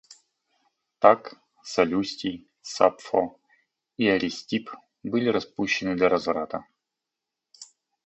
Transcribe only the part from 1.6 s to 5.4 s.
Салюстий, Сапфо и Аристипп были